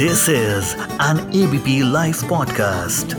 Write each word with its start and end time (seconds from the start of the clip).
This 0.00 0.28
is 0.28 0.76
an 1.00 1.20
ABP 1.38 1.72
Life 1.92 2.18
podcast. 2.32 3.14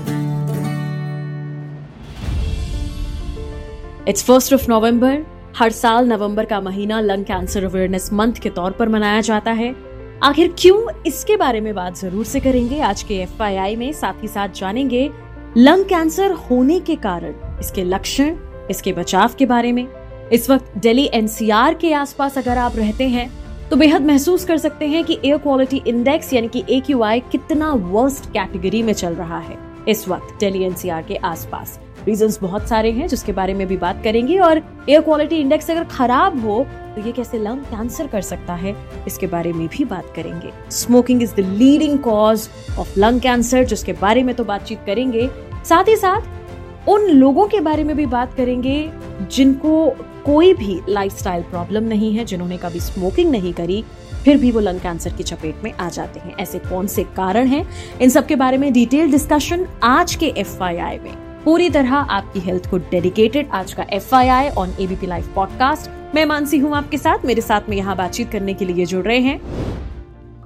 It's 4.08 4.24
first 4.24 4.54
of 4.54 4.70
November 4.72 5.26
हर 5.58 5.72
साल 5.72 6.08
नवंबर 6.08 6.46
का 6.46 6.60
महीना 6.62 7.00
लंग 7.00 7.26
कैंसर 7.26 7.64
अवेयरनेस 7.64 8.10
मंथ 8.14 8.34
के 8.34 8.50
तौर 8.50 8.72
पर 8.72 8.90
मनाया 8.90 9.22
जाता 9.22 9.52
है। 9.52 9.76
आखिर 10.24 10.54
क्यों 10.60 11.04
इसके 11.08 11.38
बारे 11.38 11.62
में 11.62 11.74
बात 11.76 11.98
ज़रूर 11.98 12.26
से 12.26 12.40
करेंगे। 12.40 12.80
आज 12.82 13.04
के 13.04 13.16
एफ़ 13.16 13.44
में 13.80 13.92
साथ 13.94 14.22
ही 14.22 14.28
साथ 14.28 14.50
जानेंगे 14.50 15.10
लंग 15.58 15.86
कैंसर 15.86 16.32
होने 16.32 16.80
के 16.80 16.96
कारण, 16.98 17.34
इसके 17.60 17.84
लक्षण, 17.84 18.36
इसके 18.72 18.94
बचाव 18.94 19.34
के 19.40 19.46
बारे 19.46 19.72
में। 19.72 19.88
इस 20.32 20.50
वक्त 20.50 20.78
दिल्ली 20.78 21.10
एनसीआर 21.14 21.74
के 21.74 21.94
आसपास 21.94 22.38
अगर 22.38 22.58
आप 22.58 22.76
रहते 22.76 23.08
हैं 23.08 23.39
तो 23.72 23.76
बेहद 23.76 24.06
महसूस 24.06 24.44
कर 24.46 24.58
सकते 24.58 24.88
हैं 24.88 25.04
कि 25.04 25.18
एयर 25.26 25.38
क्वालिटी 25.38 25.82
इंडेक्स 25.88 26.32
यानी 26.34 26.48
कि 26.48 26.64
AQI 26.72 27.22
कितना 27.32 27.72
वर्स्ट 27.74 28.26
कैटेगरी 28.26 28.82
में 28.84 28.92
चल 28.94 29.14
रहा 29.14 29.40
है 29.40 29.58
इस 29.88 30.08
वक्त 30.10 30.40
दिल्ली 30.40 30.64
एनसीआर 30.64 31.04
के 31.04 31.16
आसपास। 31.16 31.80
रीजंस 32.06 32.40
बहुत 32.42 32.68
सारे 32.70 32.92
हैं, 32.92 33.08
जिसके 33.08 33.32
बारे 33.32 33.54
में 33.54 33.66
भी 33.68 33.78
बात 33.78 34.02
करेंगे। 34.04 34.38
और 34.38 34.62
एयर 34.90 35.02
क्वालिटी 35.02 35.36
इंडेक्स 35.36 35.70
अगर 35.72 35.84
खराब 35.84 36.40
हो 36.46 36.64
तो 36.96 37.02
ये 37.02 37.12
कैसे 37.12 37.40
लंग 37.40 37.62
कैंसर 37.66 38.08
कर 38.08 38.22
सकता 38.22 38.54
है, 38.54 38.76
इसके 39.08 39.28
बारे 39.28 39.54
में 39.54 39.68
भी 39.68 39.86
बात 39.86 40.12
करेंगे। 40.16 40.52
Smoking 40.72 41.24
is 41.24 41.36
the 41.36 41.40
leading 41.40 41.98
cause 42.00 42.50
of 42.80 43.00
lung 43.00 43.22
cancer 43.22 43.64
जिसके 43.66 43.94
बारे 43.94 44.24
में 44.24 44.36
तो 44.36 44.44
बातचीत 44.44 44.80
करेंगे। 44.86 45.30
साथ 45.66 45.90
ही 45.90 45.96
साथ 45.96 46.90
उन 46.90 47.08
लोगों 47.08 47.48
के 47.48 47.60
बारे 47.62 47.84
में 47.84 47.96
भी 47.96 48.06
बात 48.08 48.34
करेंगे 48.34 48.90
जिनको 49.32 49.88
कोई 50.30 50.54
भी 50.54 50.80
लाइफस्टाइल 50.90 51.44
प्रॉब्लम 51.44 51.84
नहीं 51.84 52.12
है, 52.16 52.24
जिन्होंने 52.26 52.58
कभी 52.58 52.80
स्मोकिंग 52.80 53.30
नहीं 53.32 53.54
करी, 53.54 53.84
फिर 54.24 54.38
भी 54.38 54.52
वो 54.52 54.60
लंग 54.60 54.80
कैंसर 54.80 55.14
की 55.14 55.24
चपेट 55.24 55.64
में 55.64 55.72
आ 55.74 55.88
जाते 55.90 56.20
हैं। 56.20 56.36
ऐसे 56.38 56.60
कौन 56.60 56.88
से 56.88 57.04
कारण 57.04 57.48
हैं? 57.48 57.66
इन 58.02 58.10
सब 58.10 58.26
के 58.26 58.36
बारे 58.36 58.58
में 58.58 58.72
डिटेल 58.74 59.12
डिस्कशन 59.12 59.66
आज 59.84 60.16
के 60.16 60.26
एफआईआई 60.38 61.00
में। 61.00 61.14
पूरी 61.46 61.70
तरह 61.70 61.94
आपकी 61.94 62.40
हेल्थ 62.40 62.70
को 62.72 62.78
डेडिकेटेड 62.78 63.50
आज 63.52 63.74
का 63.74 63.86
F 63.92 64.14
I 64.16 64.28
I 64.28 64.50
on 64.50 64.76
ABP 64.80 65.08
live 65.08 65.32
podcast 65.36 66.16
मैं 66.16 66.26
मानसी 66.26 66.58
हूँ 66.58 66.76
आपके 66.76 66.98
साथ। 66.98 67.26
मेरे 67.26 67.42
साथ 67.42 67.70
में 67.70 67.76
यहाँ 67.78 67.96
बातचीत 67.98 68.32
करने 68.32 68.54
के 68.54 68.66
लिए 68.66 68.86
जुड़ 68.86 69.06
रहे 69.06 69.20
हैं। 69.20 69.40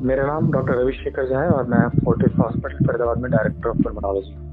मेरा 0.02 0.26
नाम 0.28 0.52
डॉक्टर 0.52 0.82
रविशेखर 0.82 1.30
झा 1.30 1.42
है 1.42 1.50
और 1.50 1.68
मैं 1.68 1.88
फोर्टिस 2.00 2.40
हॉस्पिटल 2.40 2.86
फरीदाबाद 2.86 3.18
में 3.18 3.32
director 3.32 3.70
of 3.70 3.78
pulmonology 3.78 4.53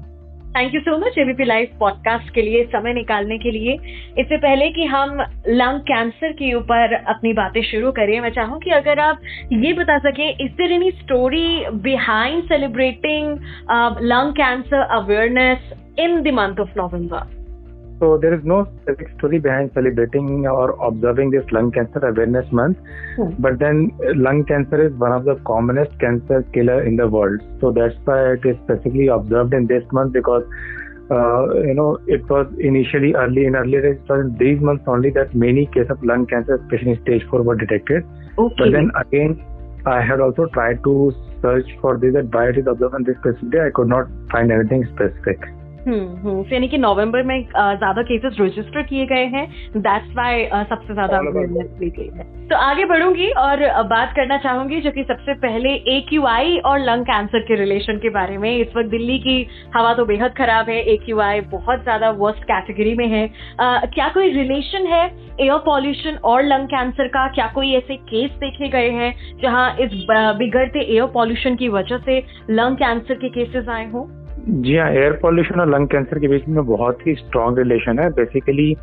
thank 0.55 0.73
you 0.75 0.79
so 0.81 0.97
much 0.97 1.17
ABP 1.17 1.45
live 1.45 1.67
podcast 1.79 2.33
के 2.33 2.41
लिए, 2.41 2.63
समय 2.63 2.93
निकालने 2.93 3.37
के 3.37 3.51
लिए। 3.51 3.73
इससे 4.19 4.37
पहले 4.37 4.69
कि 4.69 4.85
हम 4.85 5.17
लंग 5.47 5.79
कैंसर 5.81 6.31
के 6.31 6.53
ऊपर 6.53 6.93
अपनी 6.93 7.33
बातें 7.33 7.61
शुरू 7.61 7.91
करें, 7.91 8.19
मैं 8.21 8.29
चाहूँ 8.29 8.59
कि 8.59 8.69
अगर 8.71 8.99
आप 8.99 9.21
ये 9.53 9.73
बता 9.73 9.97
सके 9.99 10.29
is 10.45 10.51
there 10.53 10.71
any 10.71 10.91
story 10.93 11.65
behind 11.83 12.43
celebrating 12.43 13.37
lung 14.03 14.33
cancer 14.33 14.81
awareness 14.97 15.73
in 15.99 16.21
the 16.21 16.33
month 16.33 16.59
of 16.59 16.79
November 16.79 17.40
So 18.01 18.17
there 18.17 18.33
is 18.33 18.43
no 18.43 18.67
specific 18.81 19.09
story 19.19 19.37
behind 19.37 19.69
celebrating 19.75 20.47
or 20.47 20.71
observing 20.83 21.29
this 21.29 21.45
lung 21.51 21.71
cancer 21.71 21.99
awareness 21.99 22.51
month. 22.51 22.79
Hmm. 23.15 23.29
But 23.37 23.59
then 23.59 23.91
lung 24.15 24.43
cancer 24.45 24.83
is 24.83 24.91
one 24.93 25.11
of 25.11 25.25
the 25.25 25.35
commonest 25.45 25.99
cancer 25.99 26.41
killer 26.51 26.83
in 26.83 26.95
the 26.95 27.07
world. 27.07 27.41
So 27.61 27.71
that's 27.71 27.93
why 28.05 28.33
it 28.33 28.43
is 28.43 28.57
specifically 28.63 29.05
observed 29.05 29.53
in 29.53 29.67
this 29.67 29.83
month 29.91 30.13
because 30.13 30.43
uh, 31.11 31.53
you 31.61 31.75
know 31.75 31.99
it 32.07 32.27
was 32.27 32.47
initially 32.57 33.13
early 33.13 33.45
in 33.45 33.55
earlier 33.55 33.81
days, 33.83 34.01
it 34.03 34.09
was 34.09 34.25
in 34.25 34.37
these 34.39 34.59
months 34.59 34.83
only 34.87 35.11
that 35.11 35.35
many 35.35 35.67
cases 35.67 35.91
of 35.91 36.03
lung 36.03 36.25
cancer, 36.25 36.55
especially 36.55 36.99
stage 37.03 37.21
four, 37.29 37.43
were 37.43 37.55
detected. 37.55 38.03
Okay. 38.39 38.55
But 38.57 38.71
then 38.71 38.91
again, 38.99 39.45
I 39.85 40.01
had 40.01 40.19
also 40.19 40.47
tried 40.47 40.83
to 40.85 41.13
search 41.43 41.69
for 41.81 41.99
this 41.99 42.15
that 42.15 42.33
why 42.33 42.49
it 42.49 42.57
is 42.57 42.65
observed 42.65 42.95
on 42.95 43.03
this 43.03 43.17
specific 43.17 43.51
day. 43.51 43.65
I 43.67 43.69
could 43.69 43.89
not 43.89 44.07
find 44.31 44.51
anything 44.51 44.89
specific. 44.95 45.37
Hmm, 45.81 46.15
hmm. 46.17 46.43
यानी 46.53 46.67
कि 46.67 46.77
नवंबर 46.77 47.23
में 47.23 47.39
ज़्यादा 47.43 48.01
cases 48.03 48.35
register 48.39 48.81
किए 48.83 49.05
गए 49.05 49.25
हैं। 49.27 49.47
That's 49.77 50.15
why 50.17 50.45
सबसे 50.45 50.93
ज़्यादा 50.93 51.17
awareness 51.19 51.79
ली 51.81 51.89
गई 51.89 52.09
है। 52.17 52.25
तो 52.49 52.55
आगे 52.57 52.85
बढ़ूँगी 52.85 53.29
और 53.39 53.61
बात 53.87 54.13
करना 54.15 54.37
चाहूँगी 54.37 54.79
जो 54.81 54.91
कि 54.91 55.03
सबसे 55.03 55.33
पहले 55.41 55.69
ए 55.69 55.99
क्यू 56.09 56.25
आई 56.27 56.57
और 56.65 56.79
लंग 56.81 57.05
कैंसर 57.05 57.39
के 57.41 57.55
रिलेशन 57.55 57.97
के 57.97 58.09
बारे 58.09 58.37
में। 58.37 58.49
इस 58.51 58.75
वक्त 58.77 58.89
दिल्ली 58.89 59.17
की 59.19 59.35
हवा 59.75 59.93
तो 59.93 60.05
बेहद 60.05 60.33
खराब 60.37 60.69
है। 60.69 60.79
ए 60.83 60.97
क्यू 61.05 61.19
आई 61.21 61.41
बहुत 61.51 61.83
ज़्यादा 61.83 62.09
वर्स्ट 62.19 62.43
कैटेगरी 62.43 62.93
में 62.95 63.07
है। 63.07 63.25
आ, 63.59 63.85
क्या 63.87 64.07
कोई 64.09 64.31
रिलेशन 64.33 64.87
है 64.87 65.03
एयर 65.41 65.57
पॉल्यूशन 65.65 66.17
और 66.25 66.43
लंग 66.43 66.67
कैंसर 66.67 67.07
का? 67.07 67.27
क्या 67.27 67.47
कोई 67.55 67.73
ऐसे 67.73 67.95
केस 68.05 68.31
देखे 68.39 68.67
गए 68.69 68.89
हैं 68.91 69.13
जहाँ 69.41 69.69
इस 69.81 69.91
बिगड़ते 70.11 70.79
एयर 70.83 71.05
पॉल्यूशन 71.13 71.55
की 71.55 71.69
वजह 71.69 71.97
से 72.05 72.23
लंग 72.49 72.77
कैंसर 72.77 73.15
के 73.15 73.29
केसेस 73.31 73.69
आए 73.69 73.89
हों? 73.91 74.07
जी 74.49 74.75
हाँ 74.77 74.89
एयर 74.91 75.19
पॉल्यूशन 75.21 75.59
और 75.59 75.69
लंग 75.69 75.87
कैंसर 75.87 76.19
के 76.19 76.27
बीच 76.27 76.47
में 76.47 76.65
बहुत 76.65 77.07
ही 77.07 77.13
स्ट्रॉन्ग 77.15 77.57
रिलेशन 77.57 77.99
है। 77.99 78.09
बेसिकली 78.09 78.75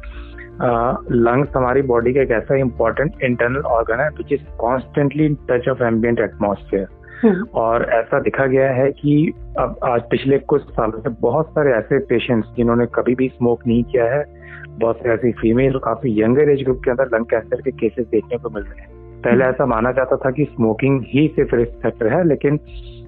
लंग्स 1.12 1.56
हमारी 1.56 1.82
बॉडी 1.82 2.12
का 2.14 2.22
एक 2.22 2.30
ऐसा 2.30 2.56
इंपॉर्टेंट 2.56 3.22
इंटरनल 3.22 3.60
ऑर्गन 3.60 4.00
है 4.00 4.08
which 4.08 4.32
is 4.32 4.40
constantly 4.58 5.26
in 5.26 5.36
touch 5.50 5.68
of 5.68 5.82
ambient 5.82 6.20
atmosphere 6.20 6.86
और 7.54 7.84
ऐसा 7.84 8.20
दिखा 8.20 8.46
गया 8.46 8.70
है 8.70 8.90
कि 8.92 9.32
अब 9.58 9.76
आज 9.84 10.00
पिछले 10.10 10.38
कुछ 10.38 10.62
सालों 10.62 11.00
से 11.00 11.08
बहुत 11.20 11.50
सारे 11.50 11.72
ऐसे 11.72 11.98
पेशेंट्स 11.98 12.48
जिन्होंने 12.56 12.86
कभी 12.94 13.14
भी 13.14 13.28
स्मोक 13.28 13.66
नहीं 13.66 13.84
किया 13.84 14.04
है 14.04 14.24
बहुत 14.70 14.96
से 15.02 15.08
ऐसी 15.08 15.32
फीमेल 15.32 15.74
और 15.74 15.80
काफ़ी 15.84 16.22
यंगर 16.22 16.50
एज 16.50 16.62
ग्रुप 16.62 16.80
के 16.84 16.90
अंदर 16.90 17.08
लंग 17.14 17.24
कैंसर 17.24 17.60
के 17.60 17.70
केसेस 17.70 18.06
देखने 18.06 18.38
को 18.38 18.50
मिल 18.50 18.62
रहे 18.62 18.80
हैं। 18.80 19.20
पहले 19.22 19.44
ऐसा 19.44 19.66
माना 19.66 19.92
जाता 19.92 20.16
था 20.16 20.30
कि 20.30 20.44
स्मोकिंग 20.44 21.02
ही 21.06 21.28
सिर्फ़ 21.28 21.54
रिस्क 21.54 21.72
फैक्टर 21.82 22.08
है 22.08 22.28
लेकिन 22.28 22.58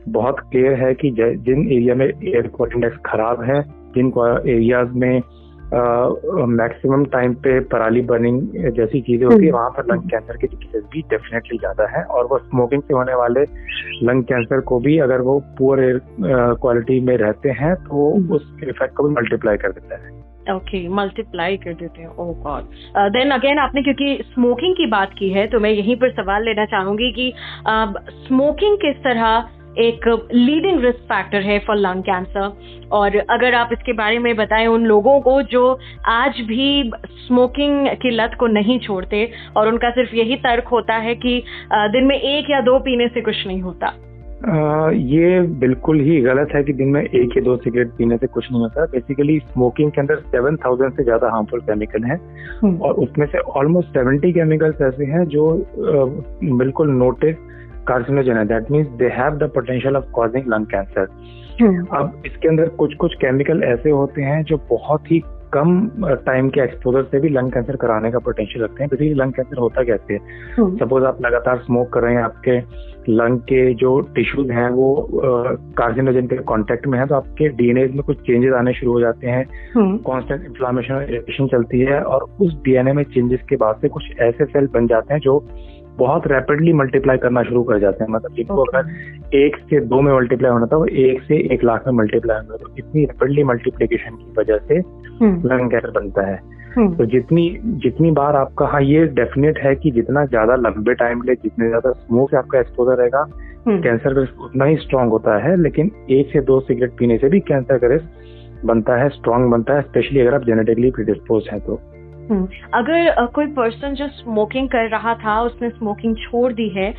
बहुत 0.09 0.41
क्लियर 0.43 0.75
है 0.77 0.94
कि 0.94 1.11
जिन 1.11 1.69
एरिया 1.69 1.94
में 1.94 2.06
एयर 2.06 2.47
क्वालिटी 2.49 2.77
इंडेक्स 2.77 2.99
खराब 3.06 3.43
है 3.43 3.62
जिन 3.94 4.12
एरियाज़ 4.49 4.88
में 4.94 5.22
मैक्सिमम 5.72 7.05
टाइम 7.06 7.34
पे 7.34 7.59
पराली 7.65 8.00
बर्निंग 8.03 8.41
जैसी 8.77 9.00
चीज़ें 9.00 9.27
होती 9.27 9.44
है 9.44 9.50
हम्म। 9.50 9.53
वहाँ 9.53 9.71
पर 9.71 9.87
लंग 9.87 10.09
कैंसर 10.10 10.37
के 10.37 10.47
केसेस 10.47 10.84
भी 10.93 11.03
डेफिनेटली 11.10 11.59
ज़्यादा 11.59 11.87
है 11.89 12.03
और 12.05 12.27
वो 12.27 12.39
स्मोकिंग 12.39 12.83
से 12.83 12.94
होने 12.94 13.15
वाले 13.15 13.44
लंग 14.03 14.25
कैंसर 14.25 14.60
को 14.60 14.78
भी 14.78 14.99
अगर 14.99 15.21
वो 15.21 15.39
पुअर 15.59 15.83
एयर 15.83 16.00
क्वालिटी 16.56 17.00
में 17.00 17.16
रहते 17.16 17.50
हैं 17.60 17.75
तो 17.77 18.10
हम्म। 18.10 18.34
उस 18.34 18.50
इफ़ेक्ट 18.65 18.94
को 18.94 19.09
भी 19.09 19.15
मल्टीप्लाई 19.15 19.56
कर 19.56 19.72
देता 19.72 19.97
है 19.97 20.19
ओके 20.49 20.89
मल्टीप्लाई 20.91 21.56
कर 21.56 21.75
देते 21.75 22.03
हैं 22.03 22.09
ओह 22.19 22.33
गॉड 22.43 23.10
देन 23.12 23.31
अगेन 23.31 23.59
आपने 23.59 23.83
क्योंकि 23.83 24.19
स्मोकिंग 24.25 24.75
की 24.77 24.87
बात 24.91 25.15
की 25.19 25.31
है 25.31 25.47
तो 25.47 25.60
मैं 25.60 25.71
यहीं 25.71 25.97
पर 25.97 26.10
सवाल 26.12 26.44
लेना 26.44 26.65
चाहूँगी 26.66 27.12
कि 27.12 27.33
स्मोकिंग 27.69 28.75
uh, 28.75 28.81
किस 28.81 29.03
तरह 29.05 29.49
एक 29.79 30.07
लीडिंग 30.33 30.81
रिस्क 30.81 30.99
फैक्टर 30.99 31.41
है 31.41 31.59
फॉर 31.59 31.77
लंग 31.77 32.03
कैंसर 32.03 32.89
और 32.93 33.17
अगर 33.31 33.55
आप 33.55 33.71
इसके 33.73 33.93
बारे 33.93 34.19
में 34.19 34.35
बताएँ 34.37 34.67
उन 34.67 34.85
लोगों 34.85 35.21
को 35.21 35.43
जो 35.43 35.79
आज 36.09 36.41
भी 36.41 36.91
स्मोकिंग 37.07 37.87
की 38.03 38.11
लत 38.11 38.37
को 38.41 38.47
नहीं 38.47 38.79
छोड़ते 38.79 39.29
और 39.57 39.69
उनका 39.69 39.91
सिर्फ़ 39.91 40.15
यही 40.15 40.37
तर्क 40.37 40.69
होता 40.69 40.95
है 40.95 41.15
कि 41.15 41.43
दिन 41.73 42.05
में 42.05 42.17
एक 42.17 42.51
या 42.51 42.61
दो 42.61 42.79
पीने 42.79 43.09
से 43.09 43.21
कुछ 43.21 43.47
नहीं 43.47 43.61
होता। 43.63 43.87
आ, 44.49 44.91
ये 44.91 45.41
बिल्कुल 45.61 46.01
ही 46.01 46.21
गलत 46.21 46.55
है 46.55 46.63
कि 46.65 46.73
दिन 46.73 46.89
में 46.89 47.03
एक 47.03 47.37
या 47.37 47.43
दो 47.43 47.57
सिगरेट 47.57 47.89
पीने 47.89 48.17
से 48.17 48.27
कुछ 48.27 48.51
नहीं 48.53 48.61
होता। 48.61 48.85
बेसिकली 48.85 49.39
स्मोकिंग 49.39 49.91
के 49.91 50.01
अंदर 50.01 50.21
सेवन 50.27 50.57
थाउज़ेंड 50.57 50.93
से 50.93 51.05
ज़्यादा 51.05 51.31
हार्मफुल 51.31 51.61
केमिकल 51.61 52.05
हैं। 52.05 52.19
हम्म। 52.63 52.77
और 52.77 52.95
उसमें 52.95 53.27
से 53.27 53.39
ऑलमोस्ट 53.39 53.89
सेवेंटी 53.89 54.33
केमिकल्स 54.33 54.81
ऐसे 54.83 55.05
हैं 55.05 55.25
जो 55.29 55.51
आ, 55.51 56.05
बिल्कुल 56.57 56.91
नोटिस 56.91 57.37
कार्सिनोजन 57.89 58.37
है. 58.37 58.45
That 58.47 58.71
means 58.71 58.89
they 58.99 59.09
have 59.15 59.37
the 59.39 59.51
potential 59.55 59.97
of 59.97 60.11
causing 60.13 60.49
lung 60.49 60.67
cancer 60.67 61.09
अब 61.93 62.23
इसके 62.27 62.49
अंदर 62.49 62.69
कुछ 62.79 62.95
कुछ 62.95 63.15
केमिकल 63.15 63.63
ऐसे 63.65 63.91
होते 63.91 64.23
हैं 64.23 64.43
जो 64.45 64.57
बहुत 64.71 65.11
ही 65.13 65.23
कम 65.53 65.71
टाइम 66.27 66.49
के 66.49 66.61
एक्सपोजर 66.61 67.03
से 67.03 67.21
भी 67.21 67.29
लंग 67.29 67.53
कैंसर 67.53 67.77
कराने 67.77 68.11
का 68.11 68.19
पोटेंशियल 68.19 68.65
रखते 68.65 68.83
हैं 68.83 68.89
बेसिकली 68.91 69.15
लंग 69.15 69.33
कैंसर 69.33 69.59
होता 69.59 69.83
कैसे 69.85 70.15
है? 70.15 70.21
सपोज़ 70.77 71.05
आप 71.05 71.21
लगातार 71.23 71.59
स्मोक 71.59 71.93
कर 71.93 72.03
रहे 72.03 72.15
हैं 72.15 72.22
आपके 72.22 72.59
लंग 73.09 73.39
के 73.41 73.63
जो 73.75 73.99
टिश्यूज 74.15 74.51
हैं 74.51 74.69
वो 74.71 75.09
कार्सिनोजन 75.78 76.27
के 76.27 76.37
कांटेक्ट 76.49 76.87
में 76.87 76.99
है 76.99 77.07
तो 77.07 77.15
आपके 77.15 77.49
डीएनए 77.49 77.87
में 77.87 78.03
कुछ 78.03 78.21
चेंजेस 78.21 78.53
आने 78.53 78.72
शुरू 78.75 78.93
हो 78.93 79.01
जाते 79.01 79.27
हैं. 79.27 79.45
कांस्टेंट 79.77 80.45
इन्फ्लामेशन 80.45 80.95
और 80.95 81.03
इरिटेशन 81.03 81.47
चलती 81.47 81.81
है 81.81 82.01
और 82.03 82.27
उस 82.41 82.54
डीएनए 82.65 82.93
में 82.93 83.03
चेंजेस 83.04 83.41
के 83.49 83.57
बाद 83.57 83.77
से 83.83 83.89
कुछ 83.89 84.10
ऐसे 84.21 84.45
सेल 84.45 84.66
बन 84.75 84.87
जाते 84.87 85.15
हैं 85.15 85.21
जो 85.21 85.39
बहुत 86.01 86.27
रैपिडली 86.29 86.73
मल्टीप्लाई 86.75 87.19
करना 87.19 87.43
शुरू 87.43 87.63
कर 87.63 87.79
जाते 87.81 88.05
हैं। 88.05 88.11
मतलब 88.11 88.35
जिनको 88.35 88.55
okay. 88.57 88.77
अगर 88.77 89.37
एक 89.37 89.57
से 89.61 89.81
दो 89.83 90.01
में 90.01 90.13
मल्टीप्लाई 90.13 90.53
होना 90.53 90.67
था 90.67 90.77
वो 90.77 90.87
एक 91.03 91.23
से 91.23 91.39
एक 91.55 91.65
लाख 91.65 91.87
में 91.87 91.93
मल्टीप्लाई 91.95 92.37
होना 92.39 92.57
तो 92.57 92.75
इतनी 92.79 93.05
रैपिडली 93.05 93.45
मल्टीप्लीकेशन 93.45 94.17
की 94.17 94.33
वजह 94.39 94.59
से 94.69 94.79
लंग 94.79 95.71
कैंसर 95.71 95.91
बनता 95.91 96.27
है। 96.27 96.39
हम्म। 96.71 96.95
तो 96.97 97.05
जितनी 97.07 97.45
जितनी 97.85 98.11
बार 98.13 98.37
आपका 98.37 98.67
हाँ 98.67 98.81
ये 98.83 99.05
डेफिनेट 99.15 99.59
है 99.59 99.75
कि 99.77 99.91
जितना 99.91 100.25
ज़्यादा 100.27 100.55
लंबे 100.59 100.95
टाइम 100.97 101.23
ले 101.23 101.35
जितने 101.37 101.69
ज़्यादा 101.69 101.93
स्मोक 101.93 102.35
आपका 102.35 102.59
एक्सपोजर 102.61 102.97
रहेगा 102.97 103.25
कैंसर 103.69 104.15
का 104.15 104.21
रिस्क 104.21 104.41
उतना 104.41 104.65
ही 104.65 104.77
स्ट्रांग 104.77 105.11
होता 105.11 105.37
है। 105.45 105.57
लेकिन 105.63 105.91
एक 106.11 106.33
से 106.33 106.41
दो 106.43 106.61
सिगरेट 106.61 106.93
पीने 106.99 107.19
से 107.19 107.29
भी 107.29 107.41
कैंसर 107.49 107.79
का 107.79 107.89
रिस्क 107.89 108.65
बनता 108.67 108.97
है 108.97 109.09
स्ट्रांग 109.09 109.51
बनता 109.51 109.75
है 109.75 109.83
स्पेशली 109.83 110.21
अगर 110.21 110.35
आप 110.35 110.45
जेनेटिकली 110.45 110.91
प्रिडिस्पोज 110.91 111.49
हैं 111.53 111.61
तो। 111.61 111.81
हम्म, 112.30 112.48
अगर 112.74 113.27
कोई 113.27 113.47
पर्सन 113.47 113.94
जो 113.94 114.06
स्मोकिंग 114.09 114.68
कर 114.68 114.88
रहा 114.88 115.15
था 115.15 115.41
उसने 115.42 115.68
स्मोकिंग 115.71 116.16
छोड़ 116.16 116.53
दी 116.53 116.68
है 116.68 116.92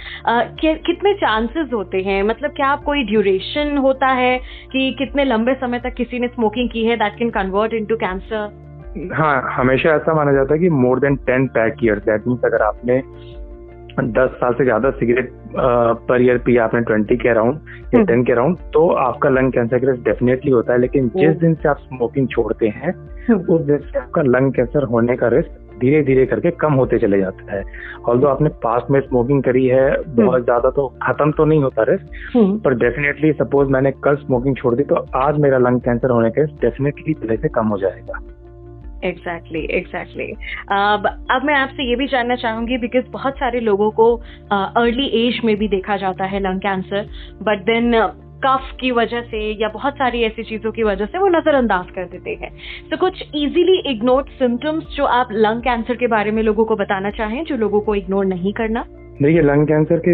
कितने 0.65 1.13
चांसेस 1.13 1.69
होते 1.73 2.01
हैं? 2.01 2.21
मतलब 2.23 2.51
क्या 2.51 2.75
कोई 2.85 3.03
ड्यूरेशन 3.03 3.77
होता 3.77 4.07
है 4.07 4.37
कि 4.71 4.95
कितने 4.97 5.25
लंबे 5.25 5.53
समय 5.53 5.79
तक 5.79 5.93
किसी 5.93 6.19
ने 6.19 6.27
स्मोकिंग 6.27 6.69
की 6.69 6.85
है 6.85 6.97
that 6.97 7.17
can 7.19 7.29
convert 7.29 7.73
into 7.73 7.95
cancer 7.95 8.59
हाँ 9.13 9.35
हमेशा 9.51 9.89
ऐसा 9.89 10.13
माना 10.13 10.31
जाता 10.33 10.53
है 10.53 10.59
कि 10.59 10.69
more 10.69 10.99
than 10.99 11.15
ten 11.27 11.47
pack 11.47 11.83
year 11.83 11.99
that 11.99 12.27
means 12.27 12.45
अगर 12.45 12.61
आपने 12.61 13.01
दस 13.99 14.29
साल 14.31 14.53
से 14.53 14.63
ज़्यादा 14.63 14.89
सिगरेट 14.91 15.31
पर 16.07 16.21
ईयर 16.21 16.38
पिया 16.38 16.63
आपने 16.63 16.81
ट्वेंटी 16.81 17.17
के 17.17 17.29
अराउंड 17.29 17.55
या 17.95 18.01
टेन 18.01 18.15
हम्म। 18.15 18.23
के 18.23 18.31
अराउंड 18.31 18.57
तो 18.73 18.88
आपका 18.99 19.29
लंग 19.29 19.51
कैंसर 19.51 19.79
का 19.79 19.91
रिस्क 19.91 20.03
डेफिनेटली 20.03 20.51
होता 20.51 20.73
है 20.73 20.79
लेकिन 20.79 21.09
जिस 21.17 21.35
दिन 21.38 21.53
से 21.53 21.69
आप 21.69 21.77
स्मोकिंग 21.79 22.27
छोड़ते 22.27 22.67
हैं 22.67 22.93
हम्म। 23.29 23.53
उस 23.53 23.61
दिन 23.61 23.77
से 23.77 23.99
आपका 23.99 24.21
लंग 24.21 24.53
कैंसर 24.53 24.83
होने 24.83 25.15
का 25.15 25.27
रिस्क 25.27 25.59
धीरे 25.79 26.01
धीरे 26.03 26.25
करके 26.25 26.51
कम 26.51 26.73
होते 26.73 26.97
चले 26.99 27.19
जाता 27.19 27.53
है 27.53 27.63
ऑल 28.09 28.25
आपने 28.25 28.49
पास्ट 28.63 28.91
में 28.91 28.99
स्मोकिंग 29.01 29.43
करी 29.43 29.65
है 29.67 29.88
हम्म। 29.89 30.25
बहुत 30.25 30.43
ज़्यादा 30.43 30.69
तो 30.69 30.88
खत्म 31.03 31.31
तो 31.31 31.45
नहीं 31.45 31.63
होता 31.63 31.83
रिस्क 31.83 32.38
पर 32.63 32.75
डेफिनेटली 32.75 33.31
सपोज़ 33.33 33.69
मैंने 33.69 33.91
कल 34.03 34.15
स्मोकिंग 34.15 34.55
छोड़ 34.55 34.75
दी 34.75 34.83
तो 34.83 35.05
आज 35.15 35.38
मेरा 35.38 35.57
लंग 35.57 35.81
कैंसर 35.81 36.09
होने 36.09 36.29
का 36.29 36.41
रिस्क 36.41 36.61
डेफिनेटली 36.61 37.13
पहले 37.13 37.38
से 37.38 37.49
कम 37.49 37.67
हो 37.67 37.77
जाएगा 37.77 38.19
एग्जैक्टली 39.03 39.68
एग्जैक्टली 39.71 40.31
अब 40.71 41.42
मैं 41.45 41.56
आपसे 41.56 41.89
ये 41.89 41.95
भी 41.95 42.07
जानना 42.07 42.36
चाहूँगी 42.36 42.77
बिकॉज़ 42.77 43.06
बहुत 43.12 43.33
सारे 43.33 43.59
लोगों 43.59 43.92
को 43.92 44.15
अर्ली 44.51 45.07
uh, 45.07 45.15
एज 45.15 45.45
में 45.45 45.56
भी 45.57 45.68
देखा 45.68 45.98
जाता 45.98 46.25
है 46.25 46.39
lung 46.39 46.59
cancer 46.59 47.09
but 47.42 47.63
then 47.63 48.12
cough 48.45 48.71
की 48.80 48.92
वजह 48.92 49.21
से 49.21 49.39
या 49.62 49.68
बहुत 49.68 49.94
सारी 49.94 50.21
ऐसी 50.24 50.44
चीज़ों 50.44 50.71
की 50.71 50.83
वजह 50.83 51.06
से 51.06 51.18
वो 51.18 51.27
नजरअंदाज 51.27 51.89
कर 51.92 52.06
देते 52.06 52.30
हैं। 52.31 52.50
तो 52.89 52.98
कुछ 52.98 53.21
इजीली 53.36 53.77
इग्नोर्ड 53.89 54.30
सिम्टम्स 54.30 54.83
जो 54.95 55.06
आप 55.06 55.27
लंग 55.31 55.62
कैंसर 55.62 55.95
के 55.95 56.07
बारे 56.07 56.31
में 56.31 56.42
लोगों 56.44 56.65
को 56.65 56.75
बताना 56.75 57.12
चाहें 57.12 57.44
जो 57.44 57.57
लोगों 57.57 57.81
को 57.81 57.95
इग्नोर 57.95 58.25
नहीं 58.25 58.53
करना? 58.53 58.86
देखिए 59.21 59.41
लंग 59.41 59.68
कैंसर 59.68 60.00
के 60.00 60.13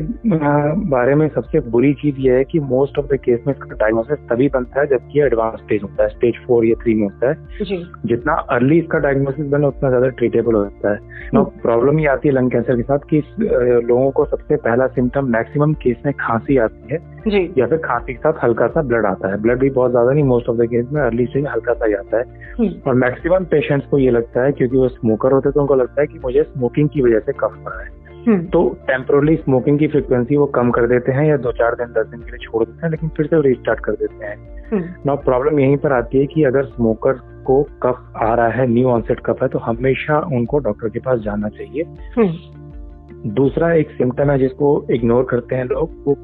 बारे 0.88 1.14
में 1.16 1.28
सबसे 1.30 1.60
बुरी 1.70 1.94
चीज़ 1.94 2.16
ये 2.20 2.32
है 2.32 2.44
कि 2.44 2.60
मोस्ट 2.62 2.98
ऑफ़ 3.00 3.06
द 3.06 3.18
केस 3.20 3.44
में 3.48 3.54
इसका 3.54 3.76
डायग्नोसिस 3.76 4.18
तभी 4.30 4.48
बनता 4.48 4.80
है 4.82 4.88
जबकि 4.88 5.20
एडवांस 5.22 5.60
स्टेज 5.60 5.84
होता 5.84 6.04
है 6.04 6.10
स्टेज 6.10 6.40
फोर 6.48 6.66
या 6.66 6.76
थ्री 6.82 6.96
में 6.96 7.04
होता 7.04 7.30
है 7.30 7.66
जितना 8.06 8.34
अर्ली 8.52 8.80
इसका 8.80 9.00
डायग्नोसिस 9.00 9.46
बने 9.46 9.68
उतना 9.68 9.90
ज़्यादा 9.90 10.10
ट्रीटेबल 10.16 10.56
होता 10.56 10.94
है 10.94 11.30
नो 11.34 11.44
प्रॉब्लम 11.62 12.00
ये 12.00 12.08
आती 12.08 12.28
है 12.28 12.34
लंग 12.34 12.52
कैंसर 12.52 12.76
के 12.76 12.84
साथ 12.84 13.06
कि 13.10 13.22
लोगों 13.40 14.10
को 14.12 14.26
सबसे 14.26 14.56
पहला 14.58 14.88
सिम्टम 14.90 15.30
मैक्सिमम 15.30 15.74
केस 15.84 16.02
में 16.06 16.14
खांसी 16.20 16.58
आती 16.58 16.94
है 16.94 17.00
जी। 17.28 17.44
या 17.58 17.68
फिर 17.68 17.78
खांसी 17.78 18.14
के 18.14 18.20
साथ 18.20 18.44
हल्का 18.44 18.68
सा 18.68 18.82
ब्लड 18.84 19.06
आता 19.06 19.32
है 19.32 19.42
ब्लड 19.42 19.60
भी 19.60 19.70
बहुत 19.72 19.92
ज़्यादा 19.92 20.12
नहीं 20.12 20.24
मोस्ट 20.26 20.50
ऑफ़ 20.50 20.58
द 20.58 20.68
केस 20.70 20.90
में 20.92 21.02
अर्ली 21.02 21.26
स्टेज 21.26 21.46
हल्का 21.46 21.74
सा 21.74 21.86
ही 21.86 21.94
आता 21.96 22.18
है 22.18 22.24
हम्म। 22.60 22.70
और 22.88 22.96
मैक्सिमम 22.96 23.46
पेशेंट्स 23.52 23.88
को 23.88 24.00
ये 24.00 24.12
लगता 24.12 24.44
है 24.44 24.52
क्योंकि 24.52 24.78
वो 24.78 24.88
स्मोकर 24.90 25.32
होते 25.32 25.50
हैं 25.50 25.54
तो 25.54 25.62
उनको 25.62 25.76
लगता 25.76 26.02
है 26.02 26.08
कि 26.08 26.20
मुझे 26.20 26.44
स्मोकिंग 26.44 26.90
की 26.90 27.02
वजह 27.02 27.20
से 27.22 27.34
कफ 27.34 27.56
हो 27.56 27.70
रहा 27.70 27.82
है 27.82 27.88
हम्म। 27.88 28.07
तो 28.28 28.62
टेम्पोरली 28.88 29.36
स्मोकिंग 29.36 29.78
की 29.80 29.88
फ्रिक्वेंसी 29.88 30.38
वो 30.38 30.46
कम 30.56 30.72
कर 30.72 30.88
देते 30.88 31.12
हैं 31.12 31.26
या 31.26 31.38
दो 31.38 31.52
चार 31.52 31.76
दिन 31.76 31.94
दस 31.94 32.08
दिन 32.08 32.22
के 32.22 32.32
लिए 32.32 32.40
छोड़ 32.40 32.64
देते 32.66 32.86
हैं 32.86 32.90
लेकिन 32.92 33.10
फिर 33.10 33.26
से 33.26 33.42
रिस्टार्ट 33.42 33.80
कर 33.80 33.92
देते 33.94 34.26
हैं 34.26 34.36
ना 34.70 34.78
हम्म। 34.78 35.16
प्रॉब्लम 35.16 35.60
यहीं 35.60 35.78
पर 35.78 35.94
आती 35.94 36.18
है 36.18 36.26
कि 36.26 36.44
अगर 36.44 36.66
स्मोकर 36.66 37.22
को 37.44 37.62
कफ 37.84 38.14
आ 38.24 38.34
रहा 38.34 38.48
है 38.50 38.68
न्यू 38.68 38.90
ऑनसेट 38.90 39.20
कफ 39.20 39.44
है 39.44 39.48
तो 39.48 39.60
हमेशा 39.60 40.20
उनको 40.34 40.60
डॉक्टर 40.60 40.90
के 40.90 41.00
पास 41.00 41.20
जाना 41.20 41.50
चाहिए 41.50 41.84
हम्म। 42.18 43.34
दूसरा 43.34 43.74
एक 43.74 43.92
सिम्टम 43.92 44.32
है 44.32 44.38
जिसको 44.40 44.72
इग्नोर 44.92 45.28
करते 45.30 45.56
हैं 45.56 45.66
लोग 45.66 46.04
वो 46.08 46.16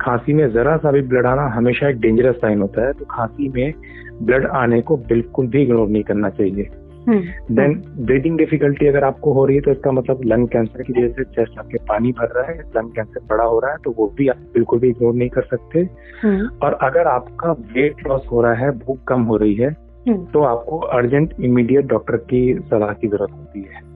खांसी 0.00 0.32
में 0.32 0.50
जरा 0.52 0.76
सा 0.76 0.90
भी 0.90 1.00
ब्लड 1.02 1.26
आना 1.26 1.46
हमेशा 1.48 1.88
एक 1.88 2.00
डेंजरस 2.00 2.36
साइन 2.36 2.60
होता 2.60 2.86
है 2.86 2.92
तो 2.92 3.04
खांसी 3.04 3.48
में 3.48 3.72
ब्लड 4.22 4.46
आने 4.56 4.80
को 4.80 4.96
बिल्कुल 5.06 5.46
भी 5.46 5.62
इग्नोर 5.62 5.88
नहीं 5.88 6.02
करना 6.02 6.30
चाहिए 6.30 6.70
देन 7.08 7.74
ब्रीदिंग 8.00 8.38
डिफिकल्टी 8.38 8.86
अगर 8.86 9.04
आपको 9.04 9.32
हो 9.32 9.44
रही 9.46 9.56
है 9.56 9.62
तो 9.62 9.70
इसका 9.70 9.92
मतलब 9.92 10.20
लंग 10.24 10.48
कैंसर 10.48 10.82
की 10.82 10.92
वजह 10.92 11.12
से 11.12 11.24
चेस्ट 11.26 11.58
आपके 11.58 11.78
पानी 11.88 12.12
भर 12.12 12.32
रहा 12.36 12.46
है 12.46 12.58
लंग 12.76 12.90
कैंसर 12.90 13.26
बड़ा 13.30 13.44
हो 13.44 13.58
रहा 13.58 13.70
है 13.70 13.78
तो 13.84 13.94
वो 13.98 14.06
भी 14.18 14.28
आप 14.28 14.38
बिल्कुल 14.54 14.78
भी 14.78 14.88
इग्नोर 14.88 15.14
नहीं 15.14 15.28
कर 15.28 15.42
सकते 15.46 15.88
हम्म। 16.22 16.48
और 16.62 16.78
अगर 16.82 17.06
आपका 17.06 17.52
वेट 17.72 18.06
लॉस 18.06 18.26
हो 18.32 18.42
रहा 18.42 18.54
है 18.54 18.70
भूख 18.78 19.04
कम 19.08 19.22
हो 19.22 19.36
रही 19.36 19.54
है 19.54 19.68
हम्म। 20.08 20.24
तो 20.24 20.42
आपको 20.44 20.78
अर्जेंट 20.78 21.34
इमीडिएट 21.40 21.86
डॉक्टर 21.86 22.16
की 22.26 22.42
सलाह 22.70 22.92
की 22.92 23.08
ज़रूरत 23.08 23.32
होती 23.32 23.62
है 23.62 23.87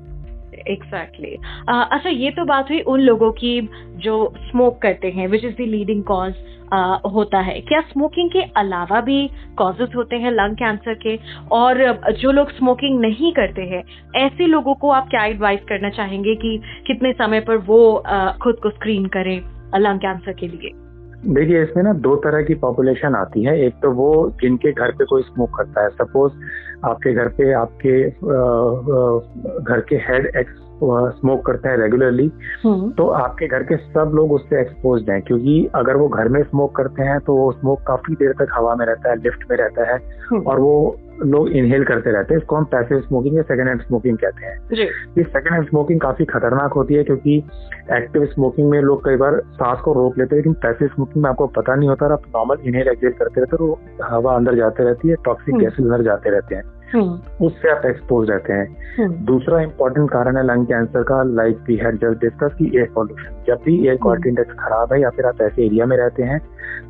एग्जैक्टली 0.68 1.28
exactly. 1.28 1.74
uh, 1.74 1.92
अच्छा 1.92 2.10
ये 2.10 2.30
तो 2.30 2.44
बात 2.44 2.70
हुई 2.70 2.80
उन 2.80 3.00
लोगों 3.00 3.32
की 3.32 3.60
जो 3.96 4.34
स्मोक 4.38 4.80
करते 4.82 5.10
हैं 5.10 5.28
which 5.28 5.44
is 5.44 5.54
the 5.54 5.60
leading 5.60 6.02
cause 6.04 6.34
होता 7.14 7.40
है। 7.40 7.60
क्या 7.60 7.80
स्मोकिंग 7.80 8.30
के 8.30 8.42
अलावा 8.56 9.00
भी 9.00 9.30
कॉजेज 9.58 9.94
होते 9.96 10.16
हैं 10.16 10.30
लंग 10.30 10.56
कैंसर 10.56 10.94
के? 10.94 11.18
और 11.52 11.82
जो 12.12 12.32
लोग 12.32 12.50
स्मोकिंग 12.50 13.00
नहीं 13.00 13.32
करते 13.32 13.62
हैं 13.62 13.82
ऐसे 14.16 14.46
लोगों 14.46 14.74
को 14.74 14.90
आप 14.90 15.08
क्या 15.08 15.24
एडवाइस 15.24 15.60
करना 15.68 15.90
चाहेंगे 15.90 16.34
कि 16.34 16.60
कितने 16.86 17.12
समय 17.12 17.40
पर 17.40 17.56
वो 17.56 18.02
uh, 18.06 18.38
खुद 18.38 18.56
को 18.62 18.70
स्क्रीन 18.70 19.06
करें 19.06 19.40
लंग 19.76 19.98
कैंसर 19.98 20.32
के 20.32 20.48
लिए? 20.48 20.81
देखिए 21.26 21.62
इसमें 21.62 21.82
ना 21.84 21.92
दो 21.92 22.16
तरह 22.16 22.42
की 22.42 22.54
पॉपुलेशन 22.54 23.14
आती 23.14 23.42
है 23.44 23.66
एक 23.66 23.74
तो 23.74 23.90
वो 23.90 24.10
जिनके 24.40 24.72
घर 24.72 24.90
पे 24.90 25.04
कोई 25.04 25.22
स्मोक 25.22 25.50
करता 25.56 25.82
है 25.82 25.88
सपोज़ 25.88 26.32
आपके 26.84 27.12
घर 27.14 27.28
पे 27.28 27.52
आपके 27.52 28.10
घर 29.62 29.80
के 29.80 29.96
हेड 29.96 30.26
एक्स 30.36 30.60
स्मोक 30.84 31.46
करते 31.46 31.68
हैं 31.68 31.76
रेगुलरली। 31.76 32.28
तो 32.96 33.06
आपके 33.08 33.46
घर 33.46 33.62
के 33.62 33.76
सब 33.76 34.12
लोग 34.14 34.32
उससे 34.32 34.60
एक्सपोज 34.60 35.10
हैं 35.10 35.22
क्योंकि 35.22 35.70
अगर 35.74 35.96
वो 35.96 36.08
घर 36.08 36.28
में 36.28 36.42
स्मोक 36.42 36.74
करते 36.76 37.02
हैं 37.02 37.20
तो 37.20 37.36
वो 37.36 37.52
स्मोक 37.52 37.80
काफ़ी 37.86 38.14
देर 38.14 38.32
तक 38.32 38.48
हवा 38.52 38.74
में 38.74 38.86
रहता 38.86 39.10
है 39.10 39.16
लिफ्ट 39.16 39.50
में 39.50 39.56
रहता 39.56 39.92
है 39.92 39.98
हम्म। 40.30 40.42
और 40.42 40.60
वो 40.60 40.96
लोग 41.24 41.48
इनहेल 41.48 41.84
करते 41.84 42.10
रहते 42.10 42.34
हैं। 42.34 42.40
इसको 42.40 42.56
हम 42.56 42.64
पैसिव 42.64 43.00
स्मोकिंग 43.00 43.36
या 43.36 43.42
सेकेंड 43.42 43.68
हैंड 43.68 43.82
स्मोकिंग 43.82 44.18
कहते 44.18 44.46
हैं। 44.46 44.58
ये 45.18 45.22
सेकेंड 45.22 45.52
हैंड 45.52 45.68
स्मोकिंग 45.68 46.00
काफ़ी 46.00 46.24
खतरनाक 46.24 46.72
होती 46.72 46.94
है 46.94 47.04
क्योंकि 47.04 47.44
एक्टिव 47.92 48.24
स्मोकिंग 48.24 48.70
में 48.70 48.80
लोग 48.82 49.04
कई 49.04 49.16
बार 49.16 49.40
सांस 49.40 49.78
को 49.78 49.92
रोक 49.92 50.18
लेते 50.18 50.36
हैं 50.36 50.38
लेकिन 50.38 50.52
पैसिव 50.52 50.88
स्मोकिंग 50.88 51.24
में 51.24 51.30
आपको 51.30 51.46
पता 51.46 51.74
नहीं 51.74 51.88
होता 51.88 52.06
और 52.06 52.12
आप 52.12 52.22
नॉर्मल 52.36 52.56
इनहेल 52.64 52.88
एक्सेल 52.88 53.12
करते 53.12 53.40
रहते 53.40 53.56
तो 53.56 53.78
हवा 54.04 54.34
अंदर 54.34 54.54
जाते 54.54 54.84
रहती 54.84 55.08
है 55.08 55.14
टॉक्सिक 55.24 55.56
गैसेज। 55.56 55.86
अंदर 55.86 56.02
जाते 56.02 56.30
रहते 56.30 56.54
हैं। 56.54 56.62
हम्म। 56.94 57.46
उससे 57.46 57.70
आप 57.70 57.86
एक्सपोज 57.86 58.30
रहते 58.30 58.52
हैं। 58.52 58.76
हम्म। 58.98 59.24
दूसरा 59.24 59.60
इंपॉर्टेंट 59.60 60.10
कारण 60.10 60.36
है 60.36 60.46
लंग 60.46 60.66
कैंसर 60.66 61.02
का 61.02 61.22
like 61.22 61.58
we 61.68 61.76
had 61.76 61.94
just 61.94 62.20
discuss 62.20 62.54
की 62.54 62.78
एयर 62.78 62.88
पॉल्यूशन 62.94 63.44
जब 63.46 63.58
भी 63.64 63.86
एयर 63.86 63.96
क्वालिटी 63.96 64.28
इंडेक्स 64.28 64.50
खराब 64.50 64.92
है 64.92 65.00
या 65.00 65.10
फिर 65.10 65.26
आप 65.26 65.40
ऐसे 65.42 65.66
एरिया 65.66 65.86
में 65.86 65.96
रहते 65.96 66.22
हैं 66.22 66.40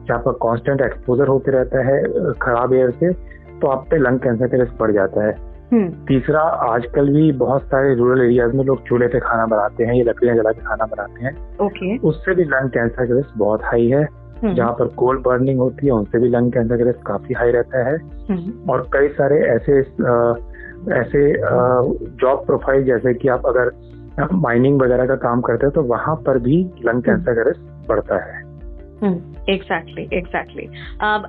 जहाँ 0.08 0.20
पर 0.20 0.32
कॉन्स्टेंट 0.32 0.81
एक्सपोजर 0.81 1.26
होते 1.26 1.50
रहता 1.50 1.82
है 1.82 2.02
खराब 2.32 2.75
एयर 2.75 2.90
से 2.90 3.32
तो 3.62 3.68
आप 3.68 3.86
पे 3.90 3.98
लंग 3.98 4.18
कैंसर 4.18 4.46
का 4.46 4.58
रिस्क 4.58 4.74
बढ़ 4.80 4.92
जाता 4.92 5.24
है। 5.24 5.52
हम्म। 5.72 5.88
तीसरा 5.88 6.40
आजकल 6.40 7.12
भी 7.12 7.32
बहुत 7.32 7.62
सारे 7.62 7.94
रूरल 7.94 8.20
एरियाज़ 8.20 8.52
में 8.52 8.64
लोग 8.64 8.82
चूल्हे 8.86 9.08
पे 9.08 9.20
खाना 9.20 9.46
बनाते 9.46 9.84
हैं 9.84 9.94
या 9.94 10.04
लकड़ियाँ 10.04 10.36
जला 10.36 10.50
के 10.50 10.60
खाना 10.60 10.84
बनाते 10.84 11.24
हैं। 11.24 11.58
ओके 11.58 11.98
उससे 11.98 12.34
भी 12.34 12.44
लंग 12.44 12.70
कैंसर 12.70 13.06
का 13.06 13.14
रिस्क 13.14 13.31
बहुत 13.36 13.60
हाई 13.64 13.88
है। 13.88 14.08
हम्म। 14.42 14.54
जहाँ 14.54 14.72
पर 14.72 14.86
कोल 14.86 15.16
बर्निंग 15.16 15.58
होती 15.58 15.86
है 15.86 15.92
उनसे 15.92 16.19
भी 16.19 16.28
लंग 16.28 16.52
कैंसर 16.52 16.76
का 16.76 16.84
रिस्क 16.84 17.02
काफ़ी 17.06 17.34
हाई 17.34 17.50
रहता 17.50 17.88
है। 17.88 17.96
हम्म। 18.31 18.70
और 18.70 18.90
कई 18.92 19.08
सारे 19.08 19.38
ऐसे 19.40 19.81
आ, 20.06 20.34
ऐसे 20.92 21.40
जॉब 22.16 22.46
प्रोफ़ाइल 22.46 22.84
जैसे 22.84 23.14
कि 23.14 23.28
आप 23.28 23.46
अगर 23.46 23.70
माइनिंग 24.32 24.82
वगैरह 24.82 25.06
का 25.06 25.16
काम 25.16 25.40
करते 25.40 25.66
हैं 25.66 25.72
तो 25.74 25.82
वहाँ 25.82 26.16
पर 26.16 26.38
भी 26.38 26.70
लंग 26.84 27.02
कैंसर 27.02 27.34
का 27.34 27.42
रिस्क 27.42 27.86
बढ़ता 27.88 28.16
है। 28.16 28.42
एग्जैक्टली 29.04 30.02
एग्जैक्टली 30.12 30.68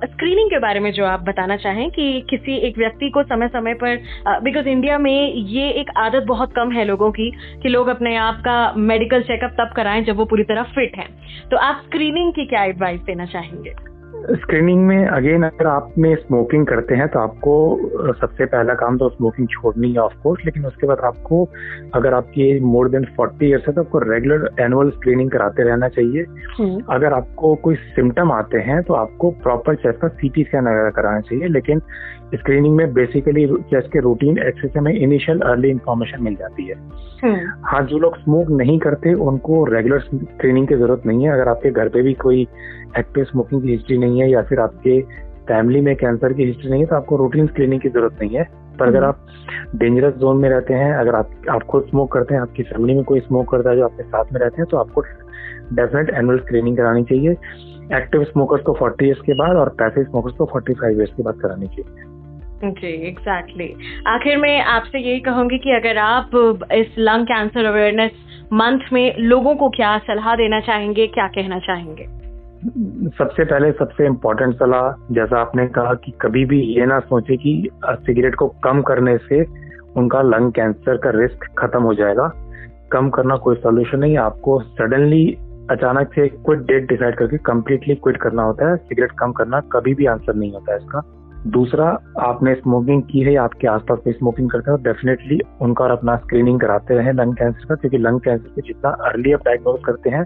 स्क्रीनिंग 0.06 0.50
के 0.50 0.58
बारे 0.58 0.80
में 0.80 0.92
जो 0.92 1.04
आप 1.04 1.20
बताना 1.20 1.56
चाहें 1.56 1.90
कि 1.90 2.20
किसी 2.30 2.56
एक 2.56 2.78
व्यक्ति 2.78 3.10
को 3.10 3.22
समय 3.22 3.48
समय 3.48 3.74
पर 3.74 3.96
बिकॉज़ 4.40 4.64
uh, 4.64 4.70
इंडिया 4.70 4.98
में 4.98 5.34
ये 5.34 5.70
एक 5.70 5.90
आदत 5.96 6.22
बहुत 6.22 6.52
कम 6.52 6.72
है 6.72 6.84
लोगों 6.84 7.10
की 7.10 7.30
कि 7.62 7.68
लोग 7.68 7.88
अपने 7.88 8.16
आप 8.16 8.34
का 8.34 8.72
मेडिकल 8.76 9.22
चेकअप 9.22 9.56
तब 9.60 9.72
कराएँ 9.76 10.02
जब 10.02 10.16
वो 10.16 10.24
पूरी 10.24 10.42
तरह 10.42 10.62
फिट 10.62 10.96
हैं। 10.96 11.08
तो 11.50 11.56
आप 11.56 11.82
स्क्रीनिंग 11.86 12.32
की 12.32 12.46
क्या 12.46 12.64
एडवाइस 12.64 13.00
देना 13.00 13.26
चाहेंगे? 13.26 13.93
स्क्रीनिंग 14.32 14.86
में 14.86 15.06
अगेन 15.06 15.42
अगर 15.42 15.66
आप 15.66 15.94
में 15.98 16.16
स्मोकिंग 16.16 16.66
करते 16.66 16.94
हैं 16.94 17.08
तो 17.08 17.18
आपको 17.18 17.54
सबसे 18.12 18.44
पहला 18.44 18.74
काम 18.74 18.98
तो 18.98 19.08
स्मोकिंग 19.08 19.48
छोड़नी 19.48 19.92
है 19.92 19.98
ऑफ़ 19.98 20.14
कोर्स 20.22 20.44
लेकिन 20.44 20.66
उसके 20.66 20.86
बाद 20.86 20.98
आपको 20.98 21.48
अगर 21.94 22.14
आपकी 22.14 22.50
age 22.50 22.62
more 22.62 22.88
than 22.88 23.04
forty 23.04 23.46
years 23.46 23.68
है 23.68 23.74
तो 23.74 23.80
आपको 23.80 23.98
रेगुलर 23.98 24.50
एनुअल 24.60 24.90
स्क्रीनिंग 24.90 25.30
कराते 25.30 25.62
रहना 25.62 25.88
चाहिए 25.88 26.24
हुँ. 26.58 26.82
अगर 26.90 27.12
आपको 27.12 27.54
कोई 27.54 27.74
सिम्टम 27.74 28.32
आते 28.32 28.58
हैं 28.58 28.82
तो 28.82 28.94
आपको 28.94 29.30
प्रॉपर 29.30 29.74
चेस्ट 29.74 29.98
का 29.98 30.08
सीटी 30.08 30.44
स्कैन 30.44 30.64
वगैरह 30.64 30.90
कराना 30.90 31.20
चाहिए 31.20 31.48
लेकिन 31.48 31.82
स्क्रीनिंग 32.36 32.76
में 32.76 32.92
बेसिकली 32.92 33.46
चेस्ट 33.46 33.88
के 33.88 34.00
रूटीन 34.00 34.38
एक्सेस 34.38 34.72
में 34.76 34.92
इनिशियल 34.92 35.40
अर्ली 35.40 35.70
इन्फॉर्मेशन 35.70 36.22
मिल 36.22 36.34
जाती 36.34 36.64
है। 36.64 36.74
हम्म। 37.22 37.36
हाँ 37.64 37.82
जो 37.82 37.98
लोग 37.98 38.16
स्मोक 38.16 38.50
नहीं 38.50 38.78
करते 38.78 39.14
उनको 39.14 39.64
रेगुलर 39.64 40.00
स्क्रीनिंग 40.00 40.68
की 40.68 40.74
ज़रूरत 40.74 41.02
नहीं 41.06 41.26
है। 41.26 41.32
अगर 41.32 41.48
आपके 41.48 41.70
घर 41.70 41.88
पे 41.88 42.02
भी 42.02 42.14
कोई 42.14 42.48
एक्टिव 42.98 43.24
स्मोकिंग 43.24 43.62
की 43.62 43.68
हिस्ट्री 43.68 43.98
नहीं 43.98 44.20
है 44.20 44.30
या 44.30 44.42
फिर 44.42 44.60
आपके 44.60 45.00
फैमिली 45.48 45.80
में 45.80 45.96
कैंसर 45.96 46.32
की 46.32 46.44
हिस्ट्री 46.44 46.70
नहीं 46.70 46.80
है 46.80 46.86
तो 46.86 46.96
आपको 46.96 47.16
रूटीन 47.16 47.46
स्क्रीनिंग 47.46 47.80
की 47.80 47.88
ज़रूरत 47.88 48.18
नहीं 48.20 48.36
है। 48.36 48.64
पर 48.78 48.86
अगर 48.86 48.98
हम्म। 48.98 49.08
आप 49.08 49.26
डेंजरस 49.76 50.14
जोन 50.14 50.36
में 50.36 50.48
रहते 50.48 50.74
हैं 50.74 50.94
अगर 50.94 51.14
आप 51.14 51.30
आप 51.50 51.62
खुद 51.62 51.82
स्मोक 51.82 52.12
करते 52.12 52.34
हैं 52.34 52.40
आपकी 52.40 52.62
फैमिली 52.62 52.94
में 52.94 53.04
कोई 53.04 53.20
स्मोक 53.20 53.50
करता 53.50 53.70
है 53.70 53.76
जो 53.76 53.84
आपके 53.84 54.02
साथ 54.02 54.24
में 54.32 54.40
रहते 54.40 54.56
हैं 54.58 54.66
तो 54.70 54.76
आपको 54.76 55.00
डेफिनेट 55.72 56.10
एनुअल 56.10 56.38
स्क्रीनिंग 56.38 56.76
करानी 56.76 57.04
चाहिए। 57.04 57.30
एक्टिव 57.96 58.24
स्मोकर्स 58.24 58.62
को 58.62 58.72
40 58.72 59.02
ईयर्स 59.02 59.20
के 59.20 59.32
बाद 59.32 59.56
और 59.56 59.68
पैसिव 59.68 60.04
स्मोकर्स 60.04 60.34
को 60.34 60.44
45 60.44 60.96
इयर्स 60.96 61.10
के 61.10 61.22
बाद 61.22 61.34
करानी 61.34 61.66
चाहिए। 61.66 62.13
जी। 62.70 63.08
Exactly 63.08 63.64
exactly. 63.64 64.08
आखिर 64.08 64.36
में 64.36 64.60
आपसे 64.60 64.98
यही 64.98 65.20
कहूँगी 65.20 65.58
कि 65.58 65.70
अगर 65.70 65.98
आप 65.98 66.30
इस 66.72 66.94
लंग 66.98 67.26
कैंसर 67.26 67.64
अवेयरनेस 67.64 68.10
मंथ 68.52 68.78
में 68.92 69.16
लोगों 69.18 69.54
को 69.54 69.68
क्या 69.68 69.98
सलाह 69.98 70.34
देना 70.36 70.60
चाहेंगे 70.60 71.06
क्या 71.06 71.26
कहना 71.26 71.58
चाहेंगे? 71.58 72.06
सबसे 73.18 73.44
पहले 73.44 73.72
सबसे 73.72 74.06
इम्पोर्टेंट 74.06 74.54
सलाह 74.54 75.14
जैसा 75.14 75.40
आपने 75.40 75.66
कहा 75.66 75.94
कि 75.94 76.12
कभी 76.20 76.44
भी 76.44 76.60
ये 76.60 76.86
ना 76.86 76.98
सोचे 76.98 77.36
कि 77.36 77.68
सिगरेट 77.84 78.34
को 78.34 78.48
कम 78.64 78.82
करने 78.82 79.16
से 79.18 79.44
उनका 79.96 80.22
लंग 80.22 80.52
कैंसर 80.52 80.96
का 80.96 81.10
रिस्क 81.10 81.44
खत्म 81.58 81.82
हो 81.82 81.94
जाएगा। 81.94 82.32
कम 82.92 83.10
करना 83.10 83.36
कोई 83.36 83.56
सोल्यूशन 83.56 83.98
नहीं 83.98 84.16
आपको 84.18 84.60
सडनली 84.60 85.38
अचानक 85.70 86.12
से 86.14 86.28
क्विट 86.28 86.58
डेट 86.58 86.88
डिसाइड 86.88 87.14
करके 87.14 87.36
कम्प्लीटली 87.36 87.94
क्विट 87.94 88.16
करना 88.16 88.42
होता 88.42 88.70
है। 88.70 88.76
सिगरेट 88.76 89.12
कम 89.12 89.32
करना 89.32 89.60
कभी 89.60 89.94
भी 89.94 90.06
आंसर 90.06 90.34
नहीं 90.34 90.52
होता 90.52 90.72
है 90.72 90.78
इसका। 90.78 91.00
दूसरा 91.46 91.98
आपने 92.20 92.54
स्मोकिंग 92.54 93.02
की 93.02 93.20
है 93.20 93.36
आपके 93.36 93.66
आसपास 93.66 93.98
में 94.06 94.12
स्मोकिंग 94.12 94.50
करते 94.50 94.70
हैं 94.70 94.82
डेफिनेटली 94.82 95.40
उनका 95.60 95.84
और 95.84 95.90
अपना 95.90 96.16
स्क्रीनिंग 96.16 96.60
कराते 96.60 96.94
रहे 96.94 97.12
लंग 97.12 97.34
कैंसर 97.34 97.64
का 97.64 97.74
क्योंकि 97.74 97.98
लंग 97.98 98.20
कैंसर 98.20 98.48
को 98.48 98.60
जितना 98.60 98.90
अर्ली 98.90 99.32
आप 99.32 99.40
डायग्नोज 99.40 99.80
करते 99.84 100.10
हैं 100.10 100.24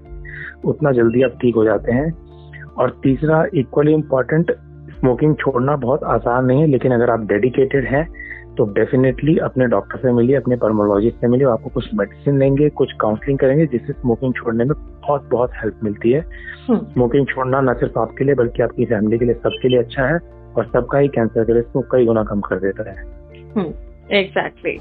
उतना 0.64 0.92
जल्दी 0.92 1.22
आप 1.22 1.30
ठीक 1.30 1.56
हो 1.56 1.64
जाते 1.64 1.92
हैं। 1.92 2.12
और 2.78 3.00
तीसरा 3.02 3.46
इक्वली 3.54 3.92
इम्पोर्टेंट 3.92 4.52
स्मोकिंग 4.90 5.34
छोड़ना 5.37 5.76
बहुत 5.76 6.04
आसान 6.04 6.44
नहीं 6.44 6.60
है 6.60 6.66
लेकिन 6.66 6.92
अगर 6.92 7.10
आप 7.10 7.20
डेडिकेटेड 7.20 7.84
हैं 7.84 8.08
तो 8.58 8.64
डेफिनेटली 8.64 9.38
अपने 9.38 9.66
डॉक्टर 9.66 9.98
से 9.98 10.12
मिलिए 10.12 10.37
अपने 10.37 10.56
पर्मोलॉजिस्ट 10.56 11.16
से 11.16 11.28
मिलिए 11.28 11.46
आपको 11.46 11.70
कुछ 11.70 11.94
मेडिसिन 11.94 12.38
लेंगे 12.38 12.68
कुछ 12.68 12.92
काउंसलिंग 13.00 13.38
करेंगे 13.38 13.66
जिससे 13.66 13.92
स्मोकिंग 13.92 14.34
छोड़ने 14.34 14.64
में 14.64 14.75
बहुत 14.78 15.28
बहुत 15.32 15.50
हेल्प 15.54 15.80
मिलती 15.84 16.10
है। 16.10 16.20
स्मोकिंग 16.70 17.22
हम्म। 17.22 17.34
छोड़ना 17.34 17.60
न 17.60 17.75
सिर्फ़ 17.75 17.98
आपके 17.98 18.25
लिए 18.25 18.34
बल्कि 18.34 18.62
आपकी 18.62 18.84
फैमिली 18.84 19.18
के 19.18 19.25
लिए 19.25 19.34
सबके 19.34 19.68
लिए 19.68 19.78
अच्छा 19.78 20.02
है। 20.02 20.38
और 20.58 20.66
सबका 20.66 20.98
ही 20.98 21.08
कैंसर 21.08 21.44
के 21.44 21.54
रिस्क 21.54 21.72
को 21.72 21.80
कई 21.92 22.04
गुना 22.04 22.22
कम 22.24 22.40
कर 22.40 22.60
देता 22.60 22.90
है। 22.90 23.02
Exactly 24.20 24.78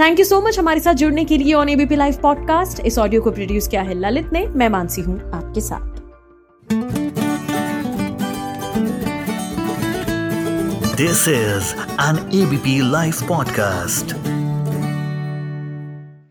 thank 0.00 0.18
you 0.18 0.24
so 0.24 0.40
much 0.40 0.58
हमारे 0.58 0.80
साथ 0.80 0.94
जुड़ने 0.94 1.24
के 1.24 1.38
लिए 1.38 1.52
ऑन 1.54 1.68
एबीपी 1.68 1.96
लाइव 1.96 2.16
पॉडकास्ट 2.22 2.80
इस 2.86 2.98
ऑडियो 2.98 3.20
को 3.22 3.30
प्रोड्यूस 3.30 3.68
किया 3.68 3.82
है 3.82 3.94
ललित 3.94 4.32
ने। 4.32 4.46
मैं 4.46 4.68
मानसी 4.68 5.02
हूँ 5.02 5.18
आपके 5.32 5.60
साथ। 5.60 6.02
This 10.96 11.28
is 11.28 11.74
an 12.02 12.18
ABP 12.42 12.80
live 12.90 13.14
podcast 13.28 14.33